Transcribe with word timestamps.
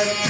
चला 0.00 0.29